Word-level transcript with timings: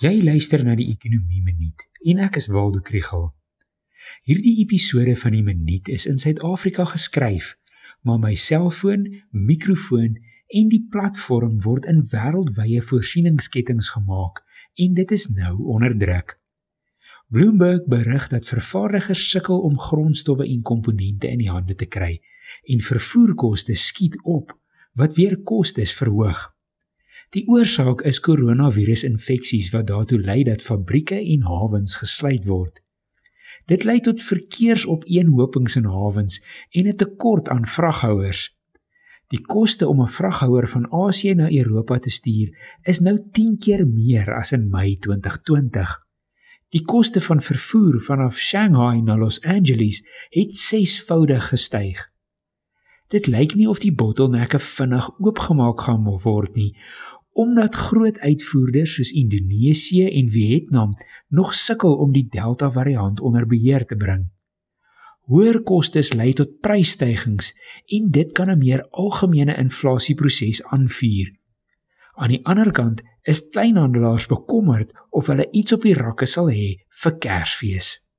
Jy 0.00 0.22
luister 0.24 0.62
na 0.64 0.72
die 0.78 0.86
Ekonomie 0.88 1.42
Minuut 1.44 1.82
en 2.08 2.22
ek 2.24 2.38
is 2.40 2.46
Waldo 2.48 2.80
Krugel. 2.80 3.26
Hierdie 4.24 4.54
episode 4.62 5.12
van 5.20 5.34
die 5.36 5.42
Minuut 5.44 5.90
is 5.92 6.06
in 6.08 6.16
Suid-Afrika 6.16 6.86
geskryf, 6.88 7.50
maar 8.00 8.16
my 8.22 8.30
selfoon, 8.32 9.02
mikrofoon 9.28 10.14
en 10.56 10.70
die 10.72 10.80
platform 10.88 11.58
word 11.66 11.84
in 11.92 12.00
wêreldwye 12.14 12.80
voorsieningsketTINGS 12.80 13.90
gemaak 13.98 14.40
en 14.80 14.96
dit 14.96 15.12
is 15.12 15.26
nou 15.34 15.66
onder 15.74 15.92
druk. 15.92 16.32
Bloomberg 17.28 17.84
berig 17.84 18.30
dat 18.32 18.48
vervaardigers 18.48 19.26
sukkel 19.34 19.60
om 19.68 19.76
grondstowwe 19.76 20.48
en 20.48 20.62
komponente 20.64 21.28
in 21.28 21.44
die 21.44 21.52
hande 21.52 21.76
te 21.76 21.90
kry 21.98 22.14
en 22.72 22.80
vervoerkoste 22.88 23.76
skiet 23.76 24.16
op 24.24 24.56
wat 24.96 25.20
weer 25.20 25.36
kostes 25.44 25.92
verhoog. 25.92 26.48
Die 27.30 27.44
oorsaak 27.46 28.00
is 28.02 28.18
koronavirusinfeksies 28.26 29.68
wat 29.70 29.86
daartoe 29.86 30.18
lei 30.18 30.40
dat 30.42 30.64
fabrieke 30.66 31.14
en 31.14 31.44
hawens 31.46 31.94
gesluit 32.00 32.46
word. 32.50 32.80
Dit 33.70 33.84
lei 33.86 34.00
tot 34.02 34.22
verkeersopeenhopings 34.22 35.76
in 35.78 35.86
hawens 35.86 36.40
en 36.74 36.88
'n 36.90 36.96
tekort 36.96 37.48
aan 37.48 37.66
vraghouers. 37.66 38.50
Die 39.30 39.42
koste 39.46 39.86
om 39.88 40.02
'n 40.02 40.08
vraghouer 40.08 40.68
van 40.68 40.90
Asië 40.90 41.34
na 41.34 41.52
Europa 41.52 41.98
te 41.98 42.10
stuur 42.10 42.48
is 42.82 43.00
nou 43.00 43.18
10 43.32 43.58
keer 43.58 43.86
meer 43.86 44.34
as 44.34 44.52
in 44.52 44.68
Mei 44.70 44.96
2020. 44.96 45.98
Die 46.68 46.82
koste 46.82 47.20
van 47.20 47.42
vervoer 47.42 48.00
vanaf 48.00 48.38
Shanghai 48.38 49.00
na 49.02 49.16
Los 49.16 49.42
Angeles 49.42 50.02
het 50.28 50.56
sesvoudig 50.56 51.48
gestyg. 51.48 52.10
Dit 53.08 53.26
lyk 53.26 53.54
nie 53.54 53.68
of 53.68 53.78
die 53.78 53.94
bottelnekke 53.94 54.58
vinnig 54.58 55.10
oopgemaak 55.18 55.80
gaan 55.80 56.04
word 56.22 56.54
nie 56.54 56.76
omdat 57.32 57.74
groot 57.74 58.18
uitvoerders 58.18 58.94
soos 58.94 59.12
Indonesië 59.12 60.08
en 60.18 60.28
Vietnam 60.28 60.94
nog 61.28 61.54
sukkel 61.54 61.96
om 61.96 62.12
die 62.12 62.26
Delta 62.28 62.70
variant 62.70 63.20
onder 63.20 63.46
beheer 63.46 63.86
te 63.86 63.96
bring. 63.96 64.26
Hoër 65.30 65.60
kostes 65.62 66.12
lei 66.12 66.32
tot 66.32 66.58
prysstygings 66.60 67.52
en 67.86 68.10
dit 68.10 68.32
kan 68.32 68.50
'n 68.50 68.58
meer 68.58 68.82
algemene 68.90 69.56
inflasieproses 69.56 70.64
aanvuur. 70.64 71.36
Aan 72.14 72.28
die 72.28 72.44
ander 72.46 72.72
kant 72.72 73.02
is 73.22 73.48
kleinhandelaars 73.48 74.26
bekommerd 74.26 74.92
of 75.10 75.26
hulle 75.26 75.48
iets 75.50 75.72
op 75.72 75.82
die 75.82 75.94
rakke 75.94 76.26
sal 76.26 76.50
hê 76.50 76.82
vir 76.88 77.18
Kersfees. 77.18 78.09